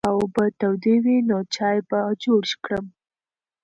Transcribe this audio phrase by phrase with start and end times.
[0.05, 2.85] که اوبه تودې وي نو چای به جوړ کړم.